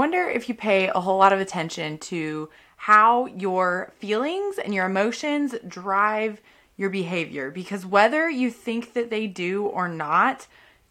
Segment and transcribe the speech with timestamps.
[0.00, 4.86] wonder if you pay a whole lot of attention to how your feelings and your
[4.86, 6.40] emotions drive
[6.78, 10.46] your behavior because whether you think that they do or not,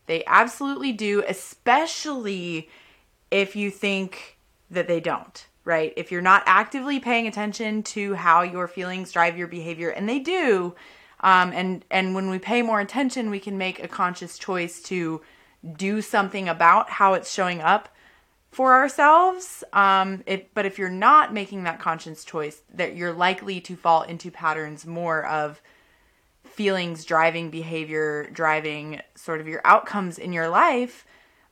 [0.06, 2.70] they absolutely do, especially
[3.32, 4.38] if you think
[4.70, 5.92] that they don't, right?
[5.98, 10.20] If you're not actively paying attention to how your feelings drive your behavior, and they
[10.20, 10.76] do,
[11.22, 15.22] um, and and when we pay more attention, we can make a conscious choice to
[15.76, 17.90] do something about how it's showing up
[18.52, 19.64] for ourselves.
[19.74, 24.02] Um, it, but if you're not making that conscious choice, that you're likely to fall
[24.04, 25.62] into patterns more of
[26.44, 31.06] feelings driving behavior, driving sort of your outcomes in your life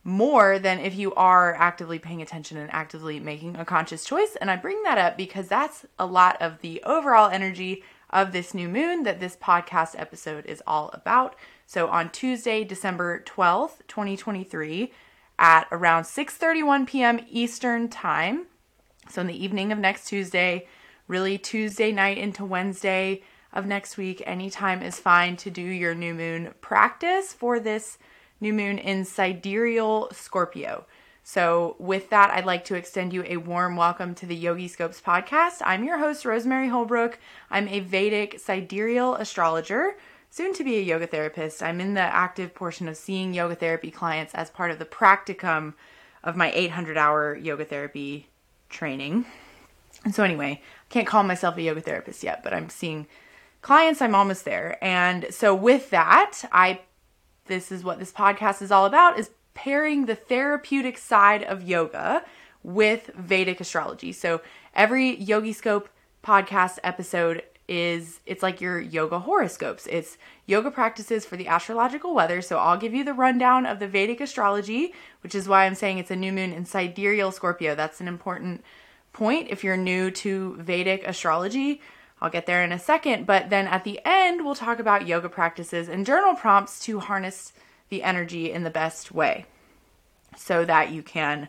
[0.04, 4.36] more than if you are actively paying attention and actively making a conscious choice.
[4.40, 8.54] And I bring that up because that's a lot of the overall energy of this
[8.54, 11.36] new moon that this podcast episode is all about.
[11.66, 14.92] So on Tuesday, December 12th, 2023,
[15.38, 17.20] at around 6:31 p.m.
[17.30, 18.46] Eastern Time.
[19.08, 20.66] So in the evening of next Tuesday,
[21.06, 26.14] really Tuesday night into Wednesday of next week, anytime is fine to do your new
[26.14, 27.98] moon practice for this
[28.40, 30.84] new moon in sidereal Scorpio.
[31.24, 35.60] So, with that, I'd like to extend you a warm welcome to the Yogiscopes podcast.
[35.62, 37.18] I'm your host, Rosemary Holbrook.
[37.50, 39.96] I'm a Vedic sidereal astrologer
[40.30, 41.62] soon to be a yoga therapist.
[41.62, 45.74] I'm in the active portion of seeing yoga therapy clients as part of the practicum
[46.22, 48.28] of my 800 hour yoga therapy
[48.68, 49.24] training.
[50.04, 53.06] And so, anyway, I can't call myself a yoga therapist yet, but I'm seeing
[53.62, 54.00] clients.
[54.00, 54.78] I'm almost there.
[54.82, 56.80] And so, with that, I
[57.48, 62.24] this is what this podcast is all about is pairing the therapeutic side of yoga
[62.62, 64.12] with Vedic astrology.
[64.12, 64.40] So
[64.74, 65.88] every Yogi Scope
[66.22, 69.86] podcast episode is it's like your yoga horoscopes.
[69.90, 70.16] It's
[70.46, 72.40] yoga practices for the astrological weather.
[72.40, 75.98] So I'll give you the rundown of the Vedic astrology, which is why I'm saying
[75.98, 77.74] it's a new moon in sidereal Scorpio.
[77.74, 78.64] That's an important
[79.12, 81.82] point if you're new to Vedic astrology.
[82.20, 85.28] I'll get there in a second, but then at the end we'll talk about yoga
[85.28, 87.52] practices and journal prompts to harness
[87.90, 89.46] the energy in the best way
[90.36, 91.48] so that you can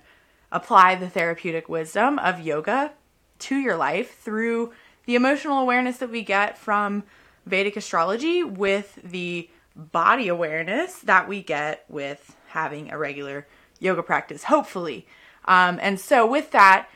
[0.52, 2.92] apply the therapeutic wisdom of yoga
[3.40, 4.72] to your life through
[5.10, 7.02] the emotional awareness that we get from
[7.48, 13.48] Vedic astrology with the body awareness that we get with having a regular
[13.80, 15.08] yoga practice, hopefully.
[15.46, 16.90] Um, and so, with that,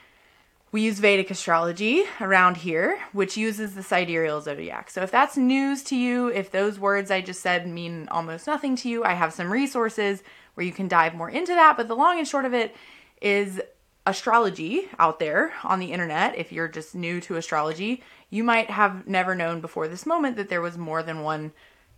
[0.70, 4.90] we use Vedic astrology around here, which uses the sidereal zodiac.
[4.90, 8.76] So, if that's news to you, if those words I just said mean almost nothing
[8.76, 10.22] to you, I have some resources
[10.54, 11.76] where you can dive more into that.
[11.76, 12.76] But the long and short of it
[13.20, 13.60] is
[14.06, 19.06] astrology out there on the internet, if you're just new to astrology, you might have
[19.06, 21.52] never known before this moment that there was more than one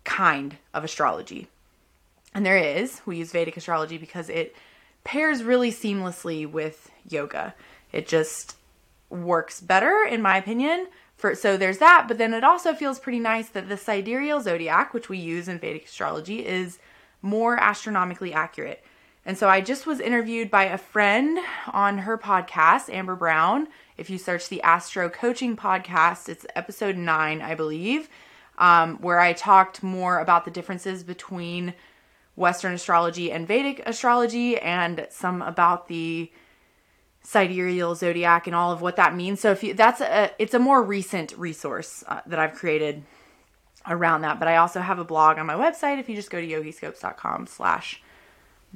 [0.05, 1.49] kind of astrology.
[2.35, 3.01] And there is.
[3.07, 4.55] We use Vedic astrology because it
[5.05, 7.55] pairs really seamlessly with yoga.
[7.93, 8.57] It just
[9.09, 10.89] works better, in my opinion.
[11.17, 14.93] For, so there's that, but then it also feels pretty nice that the sidereal zodiac,
[14.93, 16.79] which we use in Vedic astrology, is
[17.23, 18.85] more astronomically accurate.
[19.27, 21.37] And so I just was interviewed by a friend
[21.73, 23.67] on her podcast, Amber Brown.
[23.97, 28.09] If you search the Astro Coaching Podcast, it's episode nine, I believe,
[28.57, 31.75] um, where I talked more about the differences between
[32.37, 36.31] Western astrology and Vedic astrology and some about the
[37.25, 39.41] sidereal zodiac and all of what that means.
[39.41, 43.03] So if you, that's a, it's a more recent resource uh, that I've created
[43.89, 44.39] around that.
[44.39, 45.99] But I also have a blog on my website.
[45.99, 48.01] If you just go to yogiscopes.com slash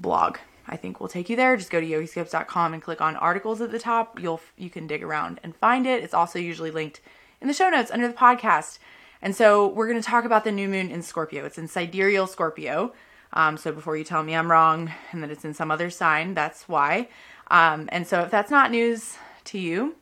[0.01, 0.39] blog.
[0.67, 1.57] I think we'll take you there.
[1.57, 4.21] Just go to yogiscopes.com and click on articles at the top.
[4.21, 6.03] You'll you can dig around and find it.
[6.05, 7.01] It's also usually linked
[7.41, 8.79] in the show notes under the podcast.
[9.23, 11.45] And so we're going to talk about the new moon in Scorpio.
[11.45, 12.93] It's in sidereal Scorpio.
[13.33, 16.35] Um, so before you tell me I'm wrong and that it's in some other sign,
[16.35, 17.09] that's why.
[17.51, 19.97] Um, and so if that's not news to you,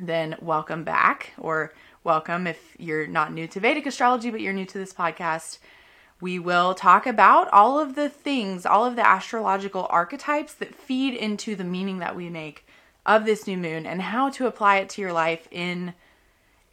[0.00, 1.74] then welcome back or
[2.04, 5.58] welcome if you're not new to Vedic astrology, but you're new to this podcast.
[6.20, 11.14] We will talk about all of the things, all of the astrological archetypes that feed
[11.14, 12.66] into the meaning that we make
[13.06, 15.94] of this new moon and how to apply it to your life in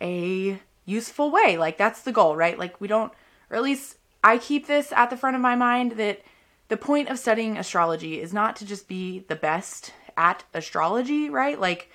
[0.01, 1.57] a useful way.
[1.57, 2.57] Like, that's the goal, right?
[2.57, 3.13] Like, we don't,
[3.49, 6.21] or at least I keep this at the front of my mind that
[6.67, 11.59] the point of studying astrology is not to just be the best at astrology, right?
[11.59, 11.91] Like,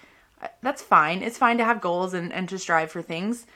[0.63, 1.23] that's fine.
[1.23, 3.47] It's fine to have goals and, and to strive for things.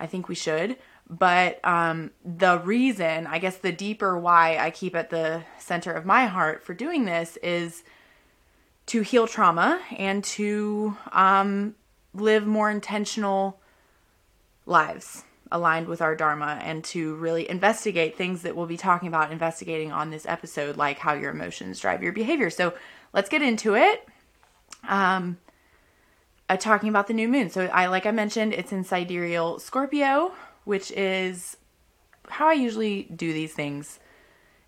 [0.00, 0.76] I think we should.
[1.08, 6.06] But um, the reason, I guess, the deeper why I keep at the center of
[6.06, 7.82] my heart for doing this is
[8.86, 11.74] to heal trauma and to um,
[12.14, 13.60] live more intentional
[14.66, 19.30] lives aligned with our dharma and to really investigate things that we'll be talking about
[19.30, 22.48] investigating on this episode like how your emotions drive your behavior.
[22.48, 22.72] So
[23.12, 24.08] let's get into it.
[24.88, 25.36] Um,
[26.48, 27.50] uh, talking about the new moon.
[27.50, 30.32] So I, like I mentioned, it's in sidereal Scorpio,
[30.64, 31.56] which is
[32.28, 33.98] how I usually do these things.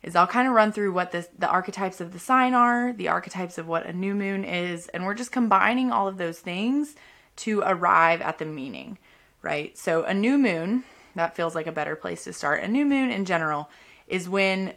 [0.02, 3.08] Is I'll kind of run through what the the archetypes of the sign are, the
[3.08, 6.94] archetypes of what a new moon is, and we're just combining all of those things
[7.36, 8.98] to arrive at the meaning,
[9.42, 9.76] right?
[9.78, 12.62] So a new moon, that feels like a better place to start.
[12.62, 13.70] A new moon in general
[14.06, 14.74] is when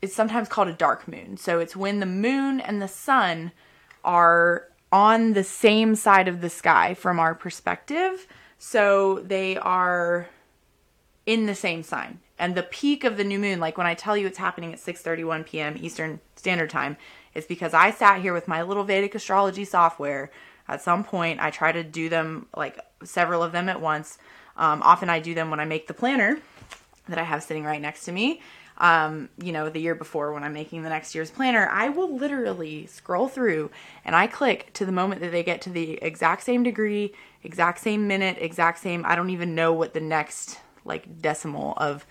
[0.00, 1.36] it's sometimes called a dark moon.
[1.36, 3.52] So it's when the moon and the sun
[4.04, 8.26] are on the same side of the sky from our perspective.
[8.64, 10.28] So they are
[11.26, 12.20] in the same sign.
[12.38, 14.78] And the peak of the new moon, like when I tell you it's happening at
[14.78, 15.76] 6:31 p.m.
[15.80, 16.96] Eastern Standard Time,
[17.34, 20.30] is because I sat here with my little Vedic astrology software.
[20.68, 24.16] At some point, I try to do them like several of them at once.
[24.56, 26.38] Um, often, I do them when I make the planner
[27.08, 28.42] that I have sitting right next to me.
[28.78, 32.16] Um, you know, the year before when I'm making the next year's planner, I will
[32.16, 33.70] literally scroll through
[34.04, 37.12] and I click to the moment that they get to the exact same degree,
[37.42, 39.04] exact same minute, exact same.
[39.06, 42.04] I don't even know what the next like decimal of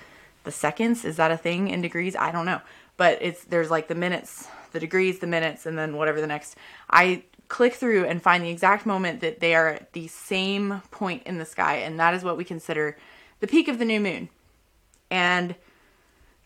[0.43, 2.15] the seconds is that a thing in degrees?
[2.15, 2.61] I don't know.
[2.97, 6.55] But it's there's like the minutes the degrees the minutes and then whatever the next.
[6.89, 11.23] I click through and find the exact moment that they are at the same point
[11.23, 12.97] in the sky and that is what we consider
[13.41, 14.29] the peak of the new moon.
[15.09, 15.55] And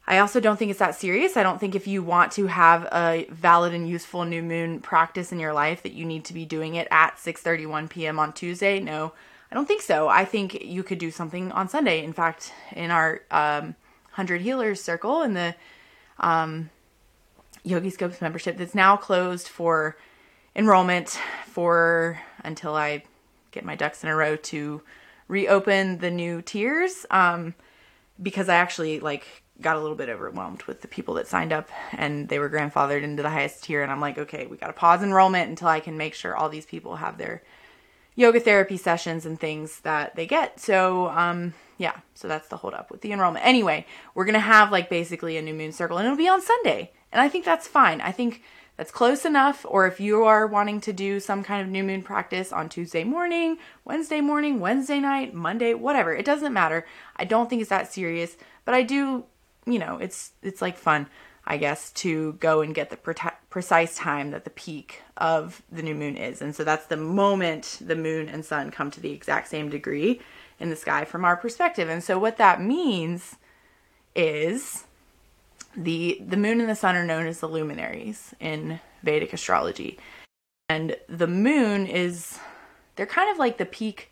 [0.08, 1.36] I also don't think it's that serious.
[1.36, 5.32] I don't think if you want to have a valid and useful new moon practice
[5.32, 8.20] in your life that you need to be doing it at 6:31 p.m.
[8.20, 8.80] on Tuesday.
[8.80, 9.14] No,
[9.52, 10.08] I don't think so.
[10.08, 12.04] I think you could do something on Sunday.
[12.04, 13.76] In fact, in our um,
[14.14, 15.56] 100 Healers Circle in the
[16.20, 16.70] um,
[17.66, 19.98] Yogiscopes membership that's now closed for
[20.56, 23.04] enrollment for until I
[23.52, 24.82] get my ducks in a row to
[25.28, 27.56] reopen the new tiers um,
[28.22, 31.70] because I actually like got a little bit overwhelmed with the people that signed up
[31.94, 34.74] and they were grandfathered into the highest tier and I'm like okay we got to
[34.74, 37.42] pause enrollment until I can make sure all these people have their
[38.16, 42.90] yoga therapy sessions and things that they get so um yeah, so that's the holdup
[42.90, 43.46] with the enrollment.
[43.46, 46.92] Anyway, we're gonna have like basically a new moon circle, and it'll be on Sunday,
[47.12, 48.02] and I think that's fine.
[48.02, 48.44] I think
[48.78, 49.66] that's close enough.
[49.68, 53.04] Or if you are wanting to do some kind of new moon practice on Tuesday
[53.04, 56.86] morning, Wednesday morning, Wednesday night, Monday, whatever, it doesn't matter.
[57.18, 59.26] I don't think it's that serious, but I do,
[59.66, 61.08] you know, it's it's like fun,
[61.46, 63.16] I guess, to go and get the pre-
[63.50, 67.80] precise time that the peak of the new moon is, and so that's the moment
[67.82, 70.22] the moon and sun come to the exact same degree
[70.60, 71.90] in the sky from our perspective.
[71.90, 73.36] And so what that means
[74.16, 74.86] is
[75.76, 80.00] the the moon and the sun are known as the luminaries in Vedic astrology.
[80.70, 82.40] And the moon is
[82.96, 84.12] they're kind of like the peak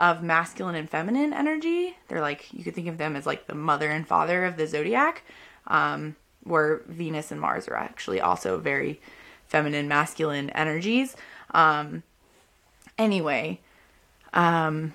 [0.00, 1.96] of masculine and feminine energy.
[2.08, 4.66] They're like you could think of them as like the mother and father of the
[4.66, 5.22] zodiac.
[5.66, 9.00] Um, where Venus and Mars are actually also very
[9.46, 11.16] feminine, masculine energies.
[11.52, 12.02] Um,
[12.96, 13.60] anyway,
[14.32, 14.94] um,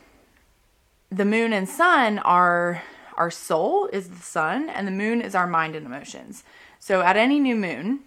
[1.12, 2.84] the moon and sun are
[3.18, 6.44] our soul is the sun and the moon is our mind and emotions.
[6.80, 8.02] So at any new moon,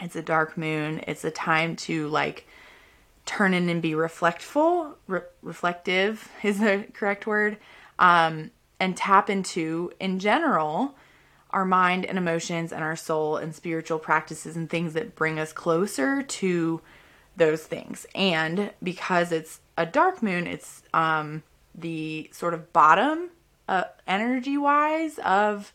[0.00, 2.46] it's a dark moon, it's a time to like
[3.24, 7.58] turn in and be reflectful, re- reflective is the correct word,
[7.98, 10.96] um, and tap into, in general,
[11.50, 15.52] our mind and emotions and our soul and spiritual practices and things that bring us
[15.52, 16.80] closer to
[17.36, 18.06] those things.
[18.14, 21.42] And because it's a dark moon, it's um,
[21.74, 23.30] the sort of bottom
[23.68, 25.72] uh, energy wise of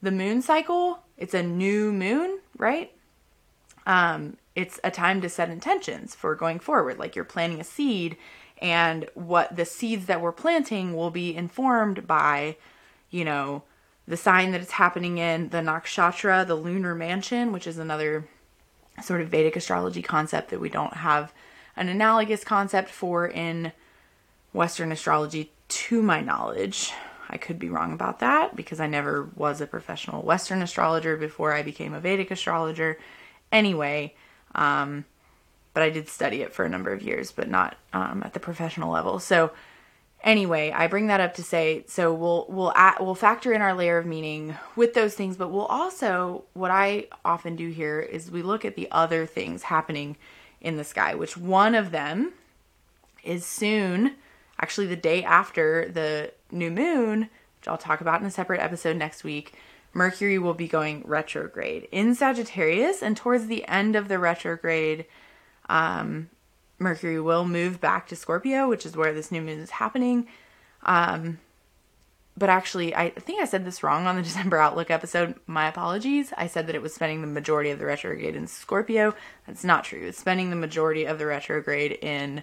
[0.00, 1.00] the moon cycle.
[1.16, 2.92] It's a new moon, right?
[3.86, 6.98] Um, it's a time to set intentions for going forward.
[6.98, 8.16] Like you're planting a seed,
[8.58, 12.56] and what the seeds that we're planting will be informed by,
[13.10, 13.64] you know,
[14.06, 18.28] the sign that it's happening in, the nakshatra, the lunar mansion, which is another
[19.02, 21.32] sort of Vedic astrology concept that we don't have
[21.76, 23.72] an analogous concept for in
[24.52, 26.92] Western astrology to my knowledge.
[27.28, 31.52] I could be wrong about that because I never was a professional Western astrologer before
[31.52, 32.98] I became a Vedic astrologer.
[33.50, 34.14] Anyway,
[34.54, 35.04] um,
[35.72, 38.40] but I did study it for a number of years, but not um, at the
[38.40, 39.18] professional level.
[39.18, 39.52] So,
[40.22, 43.74] anyway, I bring that up to say, so we'll we'll add, we'll factor in our
[43.74, 48.30] layer of meaning with those things, but we'll also what I often do here is
[48.30, 50.16] we look at the other things happening
[50.60, 52.32] in the sky, which one of them
[53.22, 54.14] is soon
[54.60, 58.96] actually the day after the new moon, which I'll talk about in a separate episode
[58.96, 59.54] next week,
[59.94, 65.06] Mercury will be going retrograde in Sagittarius, and towards the end of the retrograde,
[65.68, 66.28] um,
[66.78, 70.26] Mercury will move back to Scorpio, which is where this new moon is happening.
[70.82, 71.38] Um,
[72.36, 75.36] but actually, I think I said this wrong on the December Outlook episode.
[75.46, 76.32] My apologies.
[76.36, 79.14] I said that it was spending the majority of the retrograde in Scorpio.
[79.46, 80.06] That's not true.
[80.06, 82.42] It's spending the majority of the retrograde in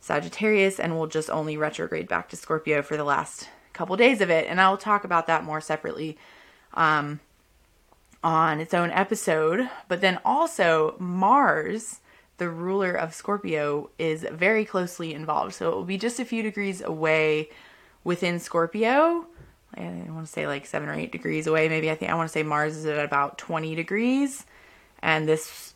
[0.00, 4.30] Sagittarius and will just only retrograde back to Scorpio for the last couple days of
[4.30, 4.46] it.
[4.48, 6.18] And I'll talk about that more separately
[6.74, 7.20] um,
[8.22, 9.68] on its own episode.
[9.88, 12.00] But then also, Mars,
[12.38, 15.54] the ruler of Scorpio, is very closely involved.
[15.54, 17.50] So it will be just a few degrees away
[18.04, 19.26] within Scorpio.
[19.76, 21.68] I want to say like seven or eight degrees away.
[21.68, 24.46] Maybe I think I want to say Mars is at about 20 degrees.
[25.00, 25.74] And this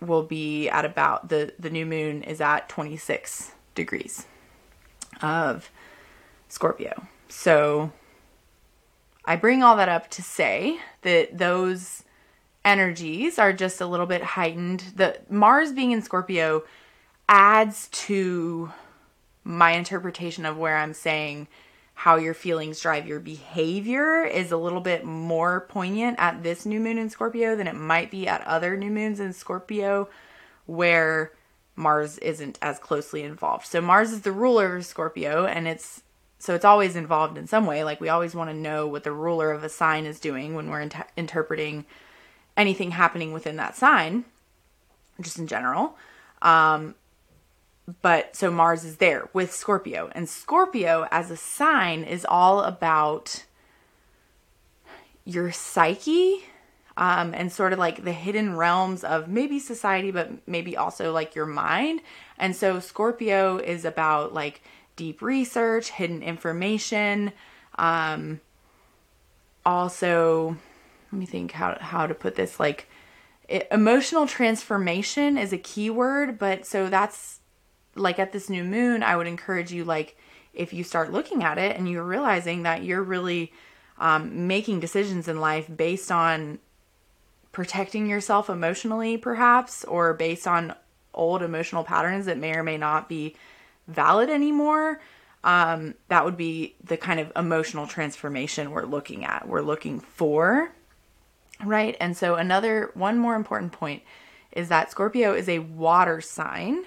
[0.00, 4.26] will be at about the, the new moon is at 26 degrees
[5.22, 5.70] of
[6.48, 7.06] Scorpio.
[7.28, 7.92] So
[9.26, 12.04] I bring all that up to say that those
[12.64, 14.84] energies are just a little bit heightened.
[14.94, 16.62] The Mars being in Scorpio
[17.28, 18.72] adds to
[19.42, 21.48] my interpretation of where I'm saying
[21.94, 26.78] how your feelings drive your behavior is a little bit more poignant at this new
[26.78, 30.08] moon in Scorpio than it might be at other new moons in Scorpio
[30.66, 31.32] where
[31.74, 33.66] Mars isn't as closely involved.
[33.66, 36.02] So Mars is the ruler of Scorpio and it's
[36.38, 39.12] so it's always involved in some way like we always want to know what the
[39.12, 41.84] ruler of a sign is doing when we're inter- interpreting
[42.56, 44.24] anything happening within that sign
[45.20, 45.96] just in general.
[46.42, 46.94] Um
[48.02, 50.10] but so Mars is there with Scorpio.
[50.12, 53.44] And Scorpio as a sign is all about
[55.24, 56.44] your psyche
[56.96, 61.34] um, and sort of like the hidden realms of maybe society, but maybe also like
[61.34, 62.00] your mind.
[62.38, 64.62] And so Scorpio is about like
[64.96, 67.32] deep research, hidden information.
[67.78, 68.40] Um,
[69.64, 70.56] also,
[71.12, 72.88] let me think how, how to put this like
[73.48, 77.40] it, emotional transformation is a key word, but so that's
[77.94, 80.16] like at this new moon, I would encourage you, like,
[80.52, 83.52] if you start looking at it and you're realizing that you're really
[83.98, 86.58] um, making decisions in life based on
[87.52, 90.74] protecting yourself emotionally, perhaps, or based on
[91.14, 93.34] old emotional patterns that may or may not be
[93.88, 95.00] valid anymore,
[95.44, 100.72] um, that would be the kind of emotional transformation we're looking at, we're looking for.
[101.64, 101.96] Right.
[102.00, 104.02] And so, another one more important point
[104.52, 106.84] is that Scorpio is a water sign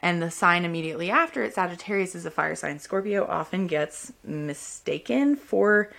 [0.00, 2.78] and the sign immediately after it, Sagittarius, is a fire sign.
[2.78, 5.92] Scorpio often gets mistaken for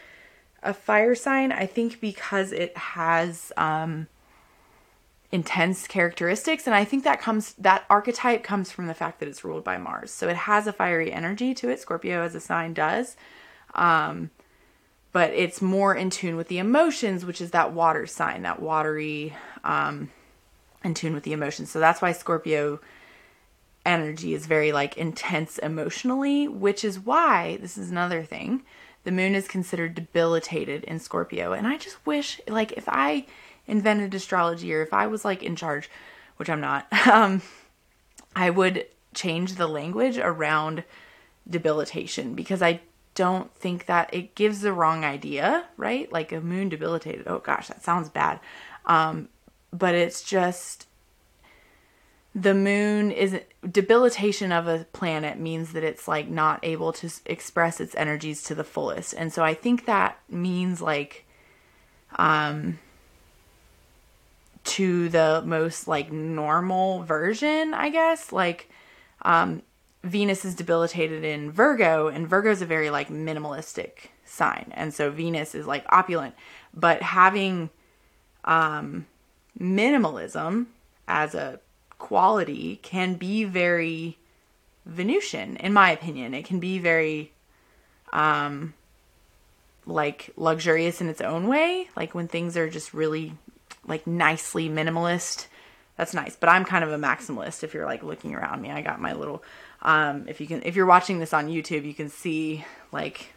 [0.62, 4.08] a fire sign, I think because it has um,
[5.34, 6.68] intense characteristics.
[6.68, 9.80] And I think that comes, that archetype comes from the fact that it's ruled by
[9.80, 10.12] Mars.
[10.12, 13.18] So it has a fiery energy to it, Scorpio as a sign does.
[13.74, 14.30] Um,
[15.12, 19.34] but it's more in tune with the emotions, which is that water sign, that watery,
[19.64, 20.12] um,
[20.84, 21.72] in tune with the emotions.
[21.72, 22.80] So that's why Scorpio
[23.88, 28.62] energy is very like intense emotionally, which is why this is another thing.
[29.04, 31.54] The moon is considered debilitated in Scorpio.
[31.54, 33.26] And I just wish like if I
[33.68, 35.90] invented astrology or if I was like in charge,
[36.38, 37.42] which I'm not, um
[38.36, 40.84] I would change the language around
[41.50, 42.82] debilitation because I
[43.16, 46.12] don't think that it gives the wrong idea, right?
[46.12, 47.28] Like a moon debilitated.
[47.28, 48.40] Oh gosh, that sounds bad.
[48.86, 49.30] Um,
[49.72, 50.88] but it's just
[52.36, 53.40] the moon is
[53.70, 58.56] debilitation of a planet means that it's like not able to express its energies to
[58.56, 61.26] the fullest and so i think that means like
[62.16, 62.80] um
[64.64, 68.70] to the most like normal version i guess like
[69.24, 69.62] um
[70.04, 75.10] venus is debilitated in virgo and virgo is a very like minimalistic sign and so
[75.10, 76.34] venus is like opulent
[76.74, 77.70] but having
[78.46, 79.06] um
[79.60, 80.66] minimalism
[81.08, 81.60] as a
[81.98, 84.18] quality can be very
[84.86, 86.34] Venusian, in my opinion.
[86.34, 87.32] It can be very,
[88.12, 88.74] um,
[89.86, 91.90] like luxurious in its own way.
[91.96, 93.34] Like when things are just really,
[93.88, 95.48] like nicely minimalist.
[95.98, 96.36] That's nice.
[96.36, 97.64] But I'm kind of a maximalist.
[97.64, 99.44] If you're like looking around me, I got my little.
[99.82, 103.28] Um, if you can, if you're watching this on YouTube, you can see like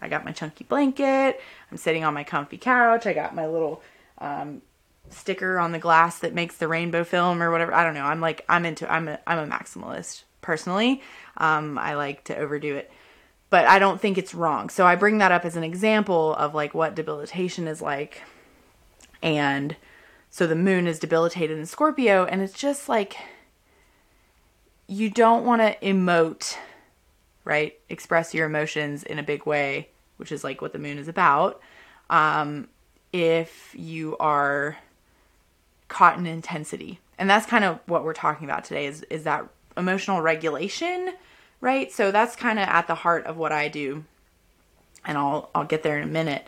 [0.00, 1.40] I got my chunky blanket.
[1.70, 3.06] I'm sitting on my comfy couch.
[3.06, 3.82] I got my little
[4.18, 4.62] um,
[5.10, 7.72] sticker on the glass that makes the rainbow film or whatever.
[7.72, 8.04] I don't know.
[8.04, 11.02] I'm like I'm into I'm a I'm a maximalist personally.
[11.36, 12.90] Um, I like to overdo it.
[13.48, 14.70] But I don't think it's wrong.
[14.70, 18.22] So I bring that up as an example of like what debilitation is like.
[19.22, 19.76] And
[20.32, 23.18] so the moon is debilitated in Scorpio and it's just like
[24.86, 26.56] you don't want to emote,
[27.44, 27.78] right?
[27.90, 31.60] Express your emotions in a big way, which is like what the moon is about.
[32.08, 32.68] Um,
[33.12, 34.78] if you are
[35.88, 36.98] caught in intensity.
[37.18, 39.46] And that's kind of what we're talking about today is is that
[39.76, 41.12] emotional regulation,
[41.60, 41.92] right?
[41.92, 44.04] So that's kind of at the heart of what I do
[45.04, 46.46] and I'll I'll get there in a minute.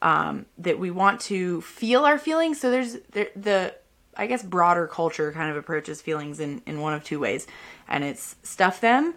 [0.00, 2.60] Um, that we want to feel our feelings.
[2.60, 3.74] So there's the, the
[4.16, 7.46] I guess broader culture kind of approaches feelings in in one of two ways,
[7.88, 9.14] and it's stuff them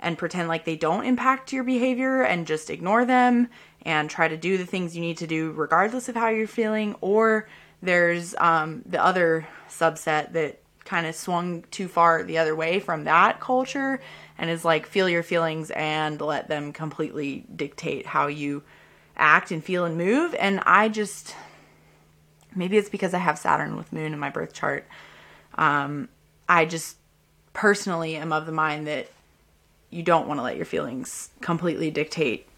[0.00, 3.48] and pretend like they don't impact your behavior and just ignore them
[3.82, 6.94] and try to do the things you need to do regardless of how you're feeling.
[7.00, 7.48] Or
[7.82, 13.04] there's um, the other subset that kind of swung too far the other way from
[13.04, 14.00] that culture
[14.36, 18.62] and is like feel your feelings and let them completely dictate how you
[19.16, 20.34] act and feel and move.
[20.34, 21.34] And I just
[22.54, 24.86] maybe it's because I have Saturn with Moon in my birth chart.
[25.56, 26.08] Um,
[26.48, 26.96] I just
[27.52, 29.08] personally am of the mind that
[29.90, 32.48] you don't want to let your feelings completely dictate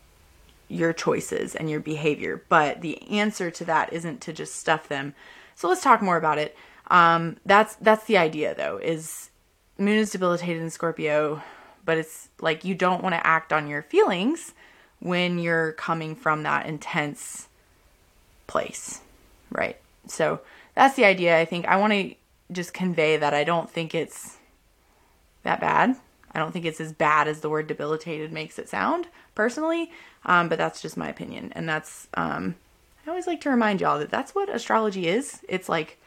[0.68, 2.42] your choices and your behavior.
[2.48, 5.14] But the answer to that isn't to just stuff them.
[5.54, 6.56] So let's talk more about it.
[6.88, 8.78] Um, that's that's the idea though.
[8.78, 9.30] Is
[9.78, 11.42] Moon is debilitated in Scorpio,
[11.84, 14.54] but it's like you don't want to act on your feelings
[15.00, 17.48] when you're coming from that intense
[18.46, 19.00] place,
[19.50, 19.76] right?
[20.06, 20.40] So
[20.74, 21.38] that's the idea.
[21.38, 22.14] I think I want to
[22.52, 24.36] just convey that I don't think it's
[25.42, 25.96] that bad.
[26.32, 29.90] I don't think it's as bad as the word debilitated makes it sound, personally.
[30.26, 31.52] Um, but that's just my opinion.
[31.54, 32.56] And that's, um,
[33.06, 35.40] I always like to remind y'all that that's what astrology is.
[35.48, 35.98] It's like,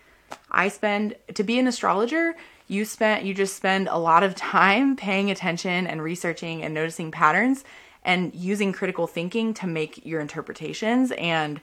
[0.51, 2.35] I spend, to be an astrologer,
[2.67, 7.11] you spent, you just spend a lot of time paying attention and researching and noticing
[7.11, 7.63] patterns
[8.03, 11.11] and using critical thinking to make your interpretations.
[11.11, 11.61] And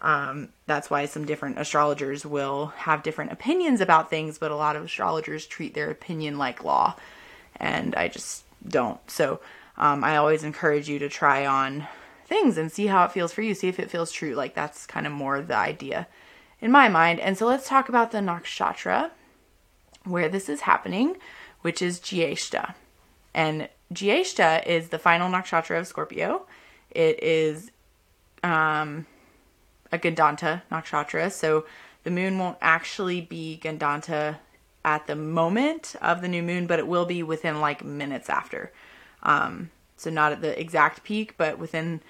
[0.00, 4.76] um, that's why some different astrologers will have different opinions about things, but a lot
[4.76, 6.96] of astrologers treat their opinion like law.
[7.56, 8.98] And I just don't.
[9.10, 9.40] So
[9.76, 11.86] um, I always encourage you to try on
[12.26, 13.54] things and see how it feels for you.
[13.54, 14.34] See if it feels true.
[14.34, 16.06] Like that's kind of more the idea
[16.60, 17.20] in my mind.
[17.20, 19.10] And so let's talk about the nakshatra
[20.04, 21.16] where this is happening,
[21.62, 22.74] which is Jyeshta.
[23.32, 26.46] And Jyeshta is the final nakshatra of Scorpio.
[26.90, 27.70] It is
[28.42, 29.06] um,
[29.92, 31.30] a Gandanta nakshatra.
[31.30, 31.66] So
[32.02, 34.36] the moon won't actually be Gandanta
[34.84, 38.72] at the moment of the new moon, but it will be within like minutes after.
[39.22, 42.00] Um, so not at the exact peak, but within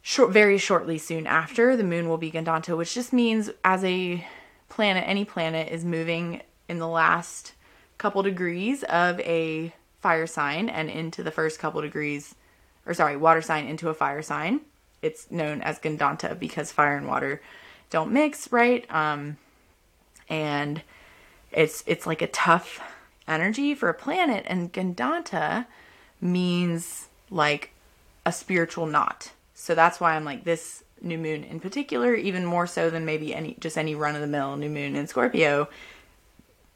[0.00, 4.26] short, very shortly soon after, the moon will be Gandanta, which just means as a
[4.68, 7.52] planet, any planet is moving in the last
[7.98, 12.34] couple degrees of a fire sign and into the first couple degrees,
[12.86, 14.60] or sorry, water sign into a fire sign.
[15.02, 17.40] It's known as Gandanta because fire and water
[17.90, 18.90] don't mix, right?
[18.90, 19.36] Um,
[20.28, 20.82] and
[21.52, 22.80] it's it's like a tough
[23.26, 25.66] energy for a planet, and Gandanta
[26.20, 27.70] means like
[28.24, 29.32] a spiritual knot.
[29.54, 33.34] So that's why I'm like this new moon in particular, even more so than maybe
[33.34, 35.68] any just any run of the mill new moon in Scorpio,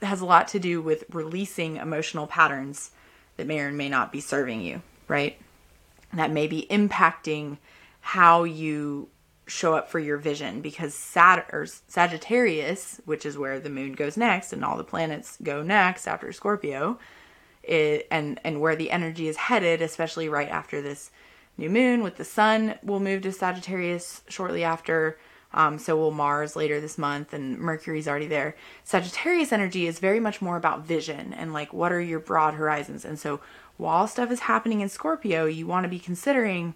[0.02, 2.90] has a lot to do with releasing emotional patterns
[3.37, 5.38] that may or may not be serving you, right?
[6.12, 7.59] That may be impacting
[8.01, 9.09] how you
[9.47, 14.16] show up for your vision because Sat- or Sagittarius, which is where the moon goes
[14.16, 16.99] next and all the planets go next after Scorpio,
[17.62, 21.11] it, and and where the energy is headed, especially right after this
[21.57, 25.18] new moon with the sun will move to Sagittarius shortly after.
[25.54, 28.56] Um, so will Mars later this month, and Mercury's already there.
[28.82, 33.04] Sagittarius energy is very much more about vision and like what are your broad horizons.
[33.04, 33.40] And so
[33.76, 36.74] while stuff is happening in Scorpio, you want to be considering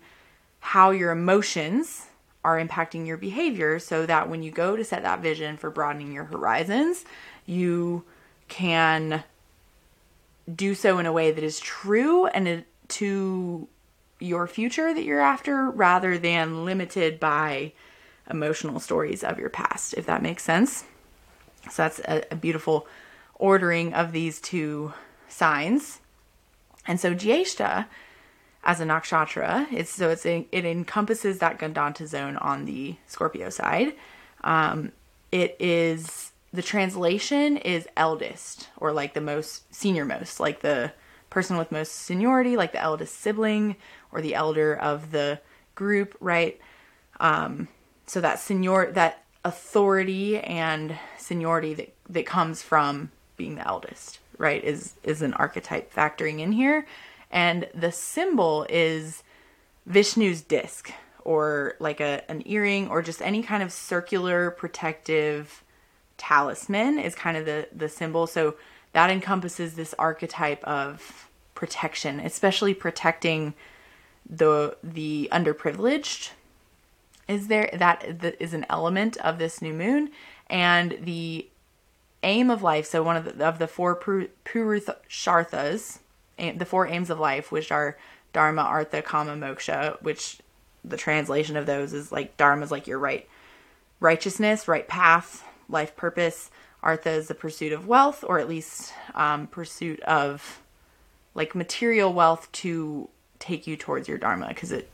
[0.60, 2.06] how your emotions
[2.44, 6.12] are impacting your behavior so that when you go to set that vision for broadening
[6.12, 7.04] your horizons,
[7.46, 8.04] you
[8.46, 9.24] can
[10.54, 13.68] do so in a way that is true and to
[14.20, 17.72] your future that you're after rather than limited by
[18.30, 20.84] emotional stories of your past, if that makes sense.
[21.70, 22.86] So that's a, a beautiful
[23.34, 24.92] ordering of these two
[25.28, 26.00] signs.
[26.86, 27.86] And so Jyeshta
[28.64, 33.50] as a nakshatra, it's so it's a, it encompasses that Gandanta zone on the Scorpio
[33.50, 33.94] side.
[34.42, 34.92] Um,
[35.30, 40.92] it is the translation is eldest or like the most senior most, like the
[41.30, 43.76] person with most seniority, like the eldest sibling
[44.12, 45.40] or the elder of the
[45.74, 46.58] group, right?
[47.20, 47.68] Um,
[48.08, 54.62] so that senior that authority and seniority that that comes from being the eldest, right,
[54.64, 56.86] is is an archetype factoring in here.
[57.30, 59.22] And the symbol is
[59.88, 60.90] Vishnu's disc
[61.24, 65.62] or like a an earring or just any kind of circular protective
[66.16, 68.26] talisman is kind of the the symbol.
[68.26, 68.56] So
[68.92, 73.54] that encompasses this archetype of protection, especially protecting
[74.28, 76.30] the the underprivileged.
[77.28, 78.04] Is there that
[78.40, 80.10] is an element of this new moon
[80.48, 81.48] and the
[82.22, 82.86] aim of life.
[82.86, 85.98] So one of the of the four Purusharthas,
[86.36, 87.96] the four aims of life, which are
[88.32, 90.38] Dharma, Artha, Kama, Moksha, which
[90.84, 93.28] the translation of those is like dharma is like your right
[94.00, 96.50] righteousness, right path, life purpose.
[96.82, 100.60] Artha is the pursuit of wealth, or at least um, pursuit of
[101.34, 103.08] like material wealth to
[103.40, 104.88] take you towards your dharma because it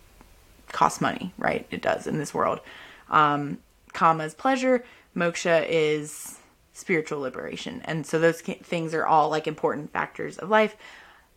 [0.74, 1.66] costs money, right?
[1.70, 2.60] It does in this world.
[3.08, 3.58] Um,
[3.94, 4.84] kama is pleasure,
[5.16, 6.38] moksha is
[6.74, 10.76] spiritual liberation, and so those things are all like important factors of life.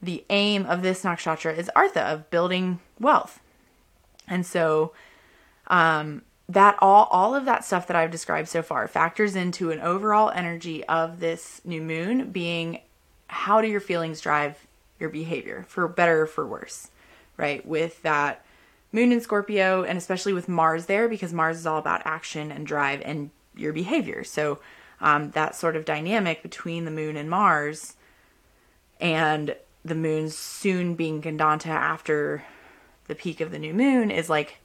[0.01, 3.39] The aim of this nakshatra is artha of building wealth,
[4.27, 4.93] and so
[5.67, 9.79] um, that all all of that stuff that I've described so far factors into an
[9.79, 12.79] overall energy of this new moon being
[13.27, 14.65] how do your feelings drive
[14.99, 16.89] your behavior for better or for worse,
[17.35, 17.65] right?
[17.65, 18.43] With that
[18.91, 22.65] moon in Scorpio and especially with Mars there because Mars is all about action and
[22.65, 24.23] drive and your behavior.
[24.23, 24.59] So
[25.01, 27.95] um, that sort of dynamic between the moon and Mars
[28.99, 32.43] and the moon soon being Gandanta after
[33.07, 34.59] the peak of the new moon is like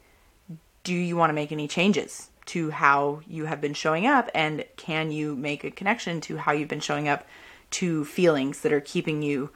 [0.83, 4.65] do you want to make any changes to how you have been showing up and
[4.75, 7.25] can you make a connection to how you've been showing up
[7.71, 9.49] to feelings that are keeping you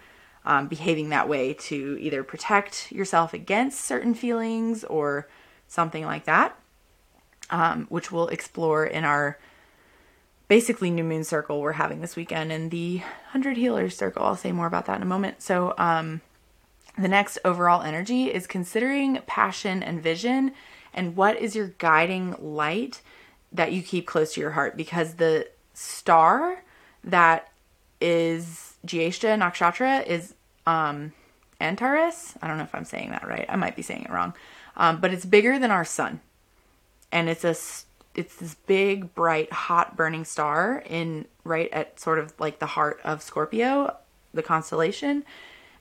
[0.48, 5.28] um, behaving that way to either protect yourself against certain feelings or
[5.68, 6.58] something like that
[7.50, 9.38] um, which we'll explore in our
[10.48, 14.24] basically new moon circle we're having this weekend in the 100 healers circle.
[14.24, 15.42] I'll say more about that in a moment.
[15.42, 16.22] So um,
[16.98, 20.52] the next overall energy is considering passion and vision
[20.94, 23.02] and what is your guiding light
[23.52, 26.64] that you keep close to your heart because the star
[27.04, 27.50] that
[28.02, 30.34] is Jyeshta Nakshatra is
[30.66, 31.14] um
[31.60, 32.36] Antares.
[32.42, 33.46] I don't know if I'm saying that right.
[33.50, 34.34] I might be saying it wrong.
[34.76, 36.22] Um, but it's bigger than our sun.
[37.12, 37.56] And it's a
[38.16, 43.00] it's this big, bright, hot burning star in right at sort of like the heart
[43.04, 43.96] of Scorpio,
[44.34, 45.24] the constellation.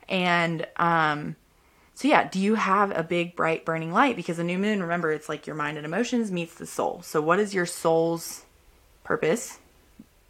[0.09, 1.35] And um
[1.93, 5.11] so yeah, do you have a big bright burning light because a new moon, remember,
[5.11, 7.01] it's like your mind and emotions meets the soul.
[7.03, 8.45] So what is your soul's
[9.03, 9.57] purpose?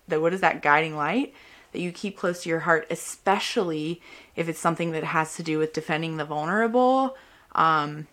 [0.08, 1.34] That what is that guiding light
[1.72, 4.02] that you keep close to your heart, especially
[4.36, 7.16] if it's something that has to do with defending the vulnerable,
[7.54, 8.08] um,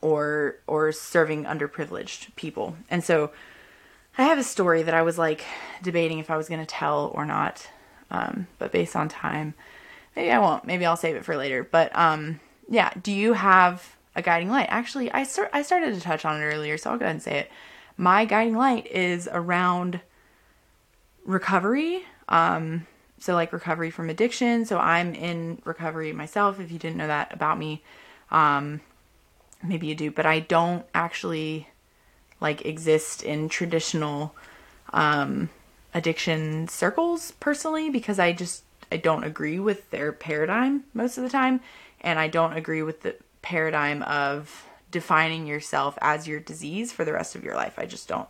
[0.00, 2.76] or or serving underprivileged people.
[2.90, 3.30] And so
[4.18, 5.44] I have a story that I was like
[5.82, 7.68] debating if I was going to tell or not,
[8.10, 9.54] um, but based on time,
[10.14, 10.64] maybe I won't.
[10.64, 11.64] Maybe I'll save it for later.
[11.64, 14.68] But um, yeah, do you have a guiding light?
[14.70, 17.22] Actually, I start I started to touch on it earlier, so I'll go ahead and
[17.22, 17.50] say it.
[17.96, 20.00] My guiding light is around
[21.24, 22.04] recovery.
[22.28, 22.86] Um,
[23.18, 24.64] so like recovery from addiction.
[24.64, 26.60] So I'm in recovery myself.
[26.60, 27.82] If you didn't know that about me,
[28.30, 28.80] um,
[29.62, 31.68] maybe you do, but I don't actually
[32.40, 34.34] like exist in traditional
[34.92, 35.48] um,
[35.94, 38.62] addiction circles personally because I just
[38.92, 41.60] I don't agree with their paradigm most of the time
[42.00, 47.12] and I don't agree with the paradigm of defining yourself as your disease for the
[47.12, 47.78] rest of your life.
[47.78, 48.28] I just don't.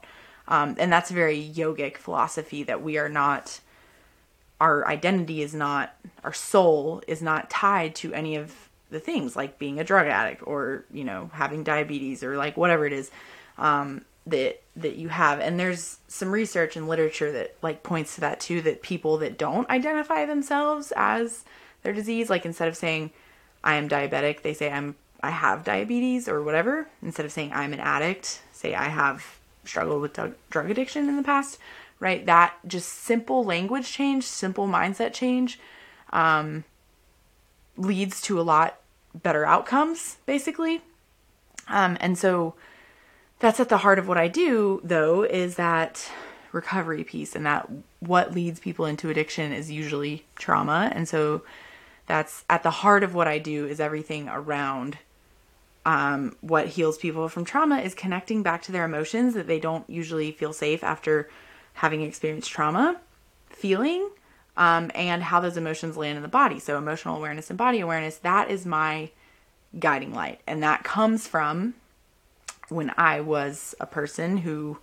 [0.49, 3.61] Um, and that's a very yogic philosophy that we are not,
[4.61, 8.55] our identity is not, our soul is not tied to any of
[8.91, 12.87] the things like being a drug addict or, you know, having diabetes or like whatever
[12.87, 13.11] it is
[13.59, 15.41] um, that that you have.
[15.41, 18.61] And there's some research and literature that like points to that too.
[18.63, 21.45] That people that don't identify themselves as
[21.83, 23.11] their disease, like instead of saying
[23.65, 26.89] I am diabetic, they say I'm I have diabetes or whatever.
[27.03, 30.19] Instead of saying I'm an addict, say I have struggled with
[30.51, 31.59] drug addiction in the past,
[32.01, 32.25] right?
[32.27, 35.59] That just simple language change, simple mindset change
[36.13, 36.65] um,
[37.77, 38.81] leads to a lot
[39.15, 40.83] better outcomes, basically.
[41.69, 42.55] Um, and so
[43.39, 46.11] that's at the heart of what I do, though, is that
[46.53, 47.69] recovery piece and that
[48.01, 50.91] what leads people into addiction is usually trauma.
[50.95, 51.43] And so
[52.07, 54.99] that's at the heart of what I do is everything around
[55.85, 59.89] um, what heals people from trauma is connecting back to their emotions that they don't
[59.89, 61.29] usually feel safe after
[61.77, 63.01] having experienced trauma,
[63.51, 64.11] feeling,
[64.57, 66.59] um, and how those emotions land in the body.
[66.59, 69.11] So, emotional awareness and body awareness, that is my
[69.79, 70.41] guiding light.
[70.47, 71.75] And that comes from
[72.69, 74.79] when I was a person who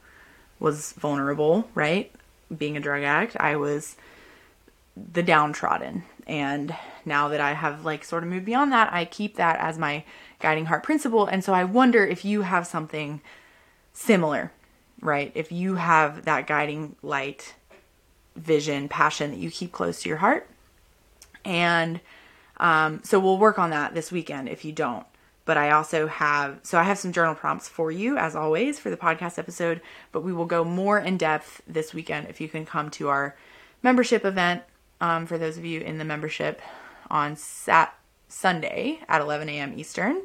[0.60, 2.12] was vulnerable, right?
[2.56, 3.96] Being a drug addict, I was
[4.96, 6.04] the downtrodden.
[6.28, 6.76] And
[7.06, 10.04] now that I have like sort of moved beyond that, I keep that as my
[10.40, 11.26] guiding heart principle.
[11.26, 13.22] And so I wonder if you have something
[13.94, 14.52] similar,
[15.04, 15.32] right?
[15.36, 17.54] If you have that guiding light,
[18.36, 20.50] vision, passion that you keep close to your heart.
[21.46, 22.00] And
[22.58, 25.06] um, so we'll work on that this weekend if you don't.
[25.46, 28.90] But I also have, so I have some journal prompts for you, as always, for
[28.90, 29.82] the podcast episode.
[30.14, 33.36] But we will go more in depth this weekend if you can come to our
[33.82, 34.64] membership event
[35.02, 36.62] um, for those of you in the membership
[37.10, 37.94] on Sat
[38.30, 39.78] Sunday at 11 a.m.
[39.78, 40.22] Eastern.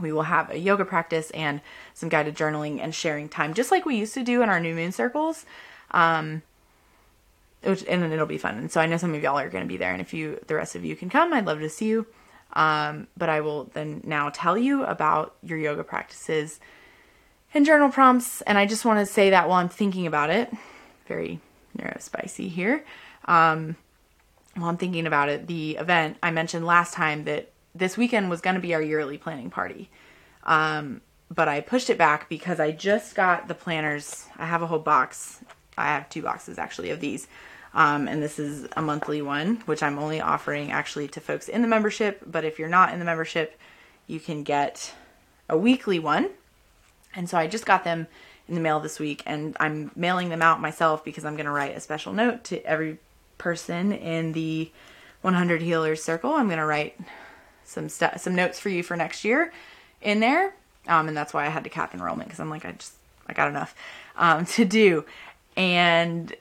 [0.00, 1.60] We will have a yoga practice and
[1.94, 4.74] some guided journaling and sharing time, just like we used to do in our new
[4.74, 5.44] moon circles.
[5.90, 6.42] Um,
[7.62, 8.58] which, and it'll be fun.
[8.58, 9.92] And so I know some of y'all are going to be there.
[9.92, 12.06] And if you, the rest of you can come, I'd love to see you.
[12.54, 16.60] Um, but I will then now tell you about your yoga practices
[17.54, 18.42] and journal prompts.
[18.42, 20.52] And I just want to say that while I'm thinking about it,
[21.06, 21.40] very
[21.78, 22.84] neurospicy here.
[23.26, 23.76] Um,
[24.56, 28.40] while I'm thinking about it, the event I mentioned last time that this weekend was
[28.40, 29.90] going to be our yearly planning party.
[30.44, 34.26] Um, but I pushed it back because I just got the planners.
[34.36, 35.40] I have a whole box.
[35.78, 37.26] I have two boxes actually of these.
[37.74, 41.62] Um, and this is a monthly one, which I'm only offering actually to folks in
[41.62, 42.20] the membership.
[42.26, 43.58] But if you're not in the membership,
[44.06, 44.92] you can get
[45.48, 46.30] a weekly one.
[47.14, 48.06] And so I just got them
[48.48, 51.52] in the mail this week, and I'm mailing them out myself because I'm going to
[51.52, 52.98] write a special note to every
[53.38, 54.70] person in the
[55.22, 56.32] 100 Healers Circle.
[56.32, 56.98] I'm going to write
[57.64, 59.52] some st- some notes for you for next year
[60.00, 60.54] in there,
[60.88, 62.94] um, and that's why I had to cap enrollment because I'm like I just
[63.26, 63.74] I got enough
[64.16, 65.04] um, to do,
[65.56, 66.34] and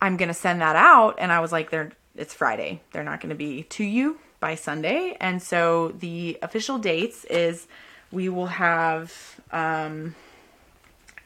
[0.00, 1.16] I'm gonna send that out.
[1.18, 5.16] And I was like, they're it's Friday, they're not gonna be to you by Sunday,
[5.20, 7.66] and so the official dates is
[8.12, 10.14] we will have um,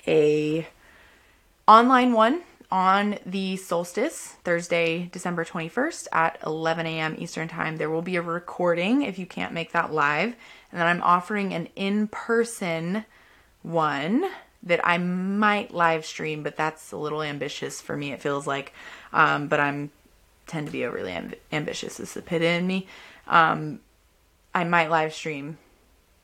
[0.06, 0.66] a
[1.66, 7.16] online one on the solstice, Thursday, December 21st at 11 a.m.
[7.18, 7.76] Eastern Time.
[7.76, 10.34] There will be a recording if you can't make that live.
[10.70, 13.04] And then I'm offering an in person
[13.62, 14.24] one
[14.62, 18.72] that I might live stream, but that's a little ambitious for me, it feels like.
[19.12, 19.90] Um, but I'm
[20.46, 22.86] tend to be overly amb- ambitious, is the pit in me.
[23.26, 23.80] Um,
[24.54, 25.58] I might live stream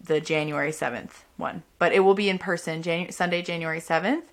[0.00, 4.24] the January 7th one, but it will be in person, Janu- Sunday, January 7th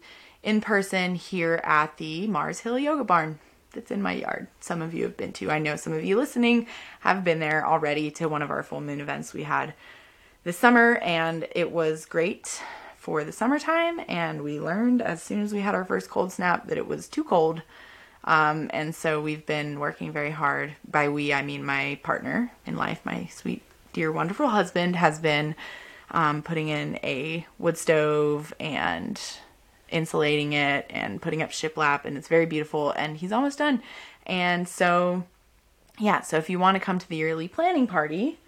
[0.44, 3.40] in person here at the Mars Hill Yoga Barn
[3.74, 4.48] that's in my yard.
[4.60, 5.52] Some of you have been to.
[5.52, 6.68] I know some of you listening
[7.02, 9.74] have been there already to one of our full moon events we had
[10.44, 12.62] this summer, and it was great
[12.98, 14.02] for the summertime.
[14.08, 17.08] And we learned as soon as we had our first cold snap that it was
[17.08, 17.62] too cold.
[18.24, 20.74] Um, and so we've been working very hard.
[20.90, 25.56] By we, I mean my partner in life, my sweet, dear, wonderful husband, has been
[26.12, 29.20] um, putting in a wood stove and
[29.92, 33.82] insulating it and putting up shiplap and it's very beautiful and he's almost done.
[34.26, 35.24] And so
[36.00, 38.40] yeah, so if you want to come to the yearly planning party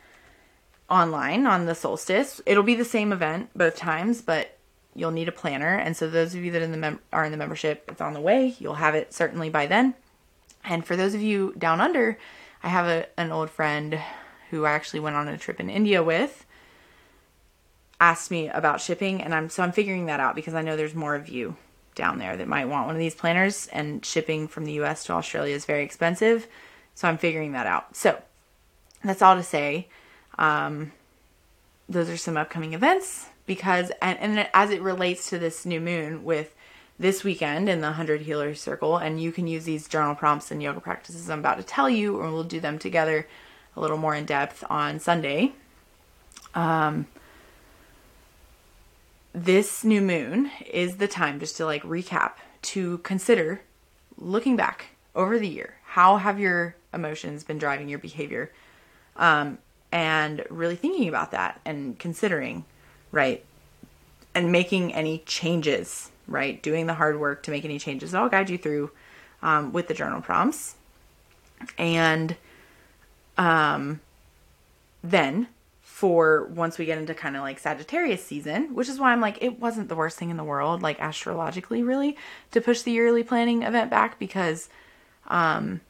[0.89, 4.57] online on the solstice, it'll be the same event both times, but
[4.95, 5.75] you'll need a planner.
[5.75, 8.13] And so those of you that in the mem- are in the membership, it's on
[8.13, 8.55] the way.
[8.59, 9.95] You'll have it certainly by then.
[10.63, 12.17] And for those of you down under,
[12.61, 13.99] I have a, an old friend
[14.49, 16.45] who I actually went on a trip in India with
[18.03, 20.93] asked me about shipping and I'm so I'm figuring that out because I know there's
[20.93, 21.55] more of you
[21.95, 25.13] down there that might want one of these planners and shipping from the US to
[25.13, 26.45] Australia is very expensive.
[26.95, 27.95] So I'm figuring that out.
[27.95, 28.21] So
[29.05, 29.87] that's all to say.
[30.37, 30.91] Um,
[31.87, 36.25] those are some upcoming events because and, and as it relates to this new moon
[36.25, 36.53] with
[36.99, 40.61] this weekend in the 100 healers circle and you can use these journal prompts and
[40.61, 43.27] yoga practices I'm about to tell you or we'll do them together
[43.77, 45.53] a little more in depth on Sunday.
[46.53, 47.07] Um,
[49.33, 53.61] this new moon is the time just to like recap to consider
[54.17, 55.75] looking back over the year.
[55.85, 58.51] How have your emotions been driving your behavior?
[59.15, 59.57] Um,
[59.91, 62.65] and really thinking about that and considering
[63.11, 63.43] right
[64.33, 66.61] and making any changes right?
[66.61, 68.91] Doing the hard work to make any changes i'll guide you through
[69.41, 70.75] um, with the journal prompts.
[71.77, 72.35] And
[73.37, 73.99] um,
[75.03, 75.47] then
[75.93, 79.37] for once we get into kind of like Sagittarius season, which is why I'm like,
[79.43, 82.17] it wasn't the worst thing in the world, like astrologically, really,
[82.49, 84.69] to push the yearly planning event back because
[85.27, 85.81] um,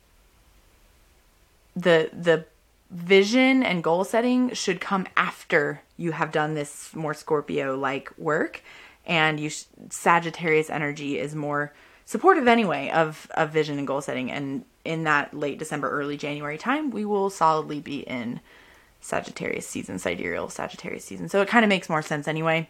[1.74, 2.44] the the
[2.92, 8.62] vision and goal setting should come after you have done this more Scorpio like work,
[9.06, 11.72] and you sh- Sagittarius energy is more
[12.04, 16.58] supportive anyway of of vision and goal setting, and in that late December, early January
[16.58, 18.42] time, we will solidly be in
[19.04, 21.28] Sagittarius season, sidereal Sagittarius season.
[21.28, 22.70] So it kind of makes more sense anyway.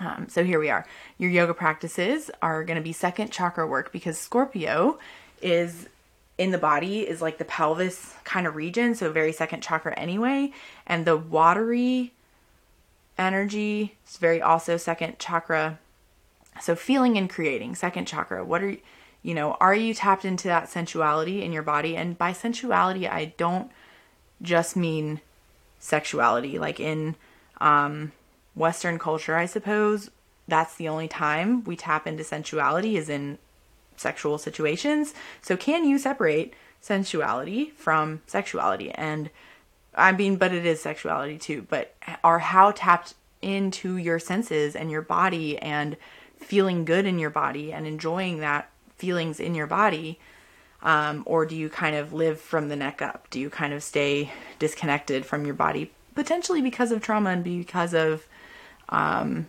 [0.00, 0.84] Um, so here we are.
[1.16, 4.98] Your yoga practices are going to be second chakra work because Scorpio
[5.40, 5.88] is
[6.36, 10.52] in the body is like the pelvis kind of region, so very second chakra anyway,
[10.88, 12.12] and the watery
[13.16, 15.78] energy is very also second chakra.
[16.60, 18.44] So feeling and creating, second chakra.
[18.44, 18.76] What are
[19.22, 21.96] you know, are you tapped into that sensuality in your body?
[21.96, 23.70] And by sensuality, I don't
[24.42, 25.20] just mean
[25.84, 26.58] sexuality.
[26.58, 27.14] Like in
[27.60, 28.12] um,
[28.54, 30.10] Western culture, I suppose,
[30.48, 33.38] that's the only time we tap into sensuality is in
[33.96, 35.14] sexual situations.
[35.42, 38.90] So, can you separate sensuality from sexuality?
[38.92, 39.30] And
[39.94, 41.94] I mean, but it is sexuality too, but
[42.24, 45.96] are how tapped into your senses and your body and
[46.38, 50.18] feeling good in your body and enjoying that feelings in your body
[50.84, 53.28] um, or do you kind of live from the neck up?
[53.30, 57.94] Do you kind of stay disconnected from your body potentially because of trauma and because
[57.94, 58.28] of
[58.90, 59.48] um,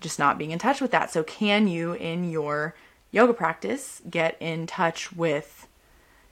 [0.00, 1.10] just not being in touch with that?
[1.12, 2.74] So can you in your
[3.12, 5.68] yoga practice get in touch with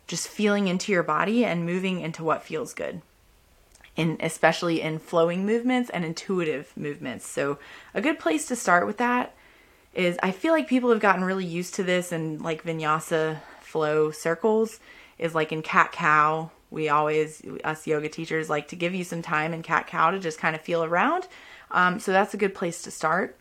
[0.06, 3.02] just feeling into your body and moving into what feels good?
[3.96, 7.26] In especially in flowing movements and intuitive movements.
[7.26, 7.58] So
[7.92, 9.34] a good place to start with that
[9.92, 14.10] is I feel like people have gotten really used to this and like vinyasa flow
[14.10, 14.80] circles
[15.18, 16.50] is like in cat cow.
[16.70, 20.18] We always, us yoga teachers, like to give you some time in cat cow to
[20.18, 21.26] just kind of feel around.
[21.70, 23.36] Um, so that's a good place to start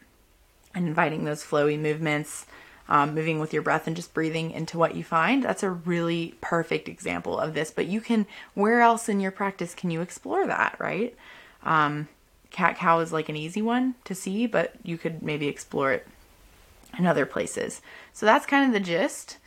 [0.74, 2.46] and inviting those flowy movements,
[2.88, 5.44] um, moving with your breath and just breathing into what you find.
[5.44, 7.72] That's a really perfect example of this.
[7.72, 11.16] But you can, where else in your practice can you explore that, right?
[11.64, 12.08] Um,
[12.50, 16.08] cat cow is like an easy one to see, but you could maybe explore it
[16.98, 17.82] in other places.
[18.14, 19.38] So that's kind of the gist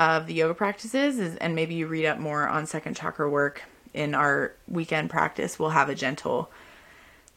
[0.00, 3.62] of the yoga practices is, and maybe you read up more on second chakra work
[3.92, 5.58] in our weekend practice.
[5.58, 6.50] We'll have a gentle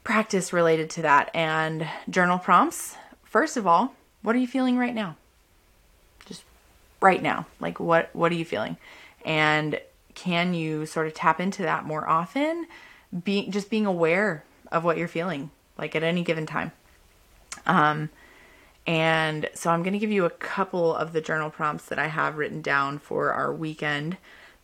[0.05, 2.95] practice related to that and journal prompts.
[3.25, 5.17] First of all, what are you feeling right now?
[6.25, 6.45] Just
[7.01, 7.47] right now.
[7.59, 8.77] Like what what are you feeling?
[9.25, 9.81] And
[10.15, 12.67] can you sort of tap into that more often?
[13.25, 16.71] Be just being aware of what you're feeling like at any given time.
[17.65, 18.09] Um
[18.85, 22.07] and so I'm going to give you a couple of the journal prompts that I
[22.07, 24.17] have written down for our weekend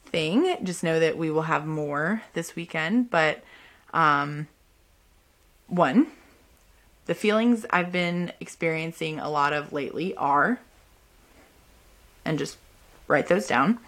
[0.06, 0.58] thing.
[0.64, 3.44] Just know that we will have more this weekend, but
[3.94, 4.48] um
[5.68, 6.08] one,
[7.06, 10.60] the feelings I've been experiencing a lot of lately are
[12.26, 12.58] and just
[13.08, 13.80] write those down.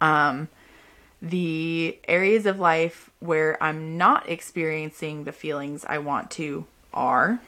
[0.00, 0.48] Um
[1.20, 7.40] the areas of life where I'm not experiencing the feelings I want to are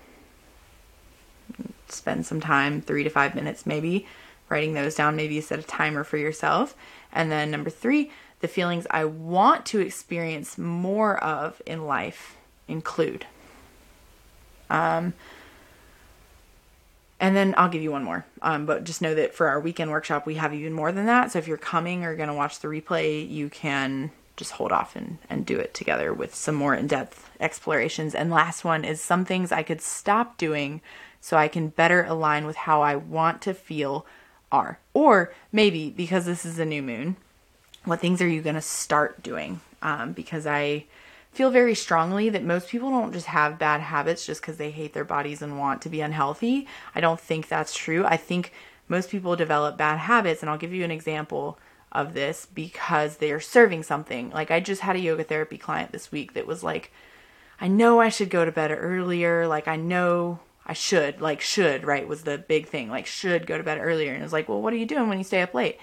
[1.89, 4.07] spend some time, three to five minutes maybe,
[4.49, 5.17] writing those down.
[5.17, 6.75] Maybe you set a timer for yourself.
[7.13, 12.37] And then number three, the feelings I want to experience more of in life
[12.69, 13.27] include.
[14.69, 15.15] Um,
[17.21, 18.27] and then I'll give you one more.
[18.43, 21.33] Um, but just know that for our weekend workshop, we have even more than that.
[21.33, 24.97] So if you're coming or going to watch the replay, you can just hold off
[24.97, 28.15] and, and do it together with some more in depth explorations.
[28.15, 30.81] And last one is some things I could stop doing
[31.21, 34.07] so I can better align with how I want to feel
[34.53, 34.79] are.
[34.93, 37.17] Or maybe because this is a new moon,
[37.85, 39.61] what things are you going to start doing?
[39.83, 40.87] Um, because I
[41.33, 44.93] feel very strongly that most people don't just have bad habits just because they hate
[44.93, 46.67] their bodies and want to be unhealthy.
[46.95, 48.05] I don't think that's true.
[48.05, 48.53] I think
[48.87, 51.59] most people develop bad habits, and I'll give you an example
[51.95, 54.31] of this because they are serving something.
[54.31, 56.93] Like I just had a yoga therapy client this week that was like,
[57.61, 59.47] I know I should go to bed earlier.
[59.47, 62.91] Like I know I should, like should, right, was the big thing.
[62.91, 64.13] Like should go to bed earlier.
[64.13, 65.79] And it was like, well, what are you doing when you stay up late?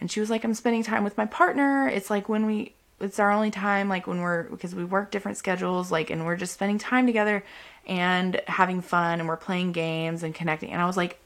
[0.00, 1.88] And she was like, I'm spending time with my partner.
[1.88, 5.38] It's like when we it's our only time like when we're because we work different
[5.38, 7.42] schedules like and we're just spending time together
[7.86, 11.18] and having fun and we're playing games and connecting and i was like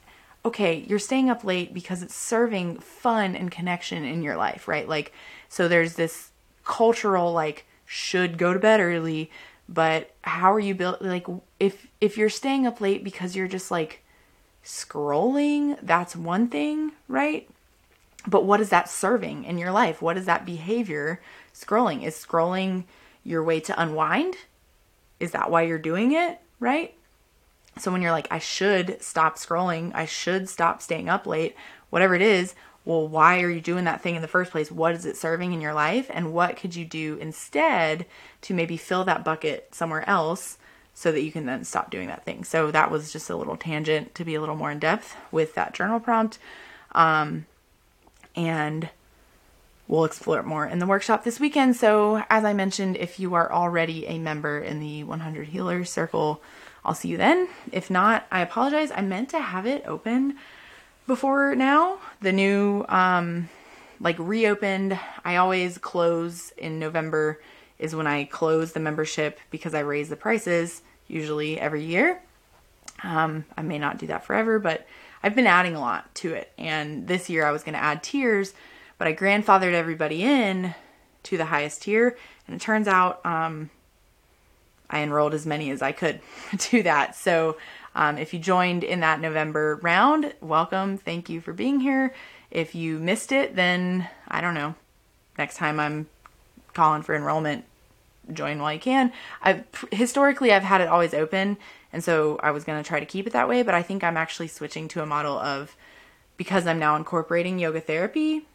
[0.45, 4.87] okay you're staying up late because it's serving fun and connection in your life right?
[4.87, 5.11] Like
[5.49, 6.31] so there's this
[6.63, 9.29] cultural like should go to bed early
[9.67, 11.25] but how are you built like
[11.59, 14.03] if if you're staying up late because you're just like
[14.63, 17.49] scrolling that's one thing right?
[18.27, 20.01] But what is that serving in your life?
[20.01, 21.21] What is that behavior
[21.53, 22.03] scrolling?
[22.03, 22.85] Is scrolling
[23.23, 24.35] your way to unwind?
[25.19, 26.95] Is that why you're doing it right
[27.77, 31.55] so when you're like i should stop scrolling i should stop staying up late
[31.89, 34.71] whatever it is well, why are you doing that thing in the first place?
[34.71, 36.09] What is it serving in your life?
[36.13, 38.05] And what could you do instead
[38.41, 40.59] to maybe fill that bucket somewhere else
[40.93, 42.43] so that you can then stop doing that thing?
[42.43, 45.55] So that was just a little tangent to be a little more in depth with
[45.55, 46.37] that journal prompt.
[46.91, 47.47] Um,
[48.35, 48.89] and
[49.87, 51.75] we'll explore it more in the workshop this weekend.
[51.75, 56.39] So, as I mentioned, if you are already a member in the 100 Healers Circle,
[56.85, 57.47] I'll see you then.
[57.71, 58.91] If not, I apologize.
[58.95, 60.37] I meant to have it open
[61.07, 61.99] before now.
[62.21, 63.49] The new, um,
[63.99, 67.41] like reopened, I always close in November
[67.79, 72.21] is when I close the membership because I raise the prices usually every year.
[73.03, 74.87] Um, I may not do that forever, but
[75.21, 76.51] I've been adding a lot to it.
[76.57, 78.53] And this year I was going to add tiers,
[78.97, 80.73] but I grandfathered everybody in
[81.23, 82.15] to the highest tier.
[82.47, 83.69] And it turns out um,
[84.89, 86.21] I enrolled as many as I could
[86.57, 87.15] to that.
[87.15, 87.57] So
[87.95, 90.97] um, if you joined in that November round, welcome.
[90.97, 92.13] Thank you for being here.
[92.51, 94.75] If you missed it, then I don't know.
[95.37, 96.07] Next time I'm
[96.73, 97.65] calling for enrollment,
[98.31, 99.11] join while you can.
[99.41, 101.57] I've historically I've had it always open,
[101.91, 103.63] and so I was going to try to keep it that way.
[103.63, 105.75] But I think I'm actually switching to a model of
[106.37, 108.45] because I'm now incorporating yoga therapy.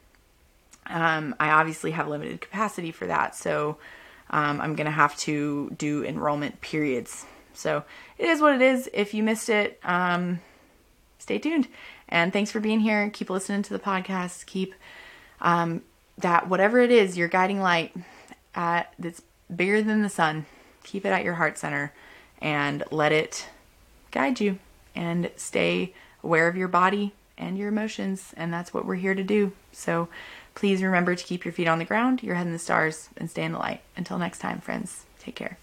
[0.86, 3.78] Um, I obviously have limited capacity for that, so
[4.30, 7.26] um, I'm going to have to do enrollment periods.
[7.52, 7.84] So
[8.16, 8.88] it is what it is.
[8.92, 10.40] If you missed it, um,
[11.18, 11.68] stay tuned.
[12.08, 13.10] And thanks for being here.
[13.10, 14.46] Keep listening to the podcast.
[14.46, 14.74] Keep
[15.40, 15.82] um,
[16.18, 17.94] that whatever it is, your guiding light
[18.54, 19.22] uh, that's
[19.54, 20.46] bigger than the sun.
[20.84, 21.92] Keep it at your heart center
[22.40, 23.48] and let it
[24.10, 24.58] guide you
[24.94, 28.32] and stay aware of your body and your emotions.
[28.36, 29.52] And that's what we're here to do.
[29.72, 30.08] So
[30.60, 33.30] please remember to keep your feet on the ground, your head in the stars, and
[33.30, 33.80] stay in the light.
[33.96, 35.56] Until next time, friends, take care.